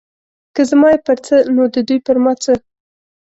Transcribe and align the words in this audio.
که 0.55 0.61
زما 0.69 0.87
یې 0.93 0.99
پر 1.07 1.17
څه 1.25 1.35
نو 1.55 1.63
د 1.73 1.75
دوی 1.87 1.99
پر 2.05 2.17
ما 2.23 2.33
څه. 2.43 2.53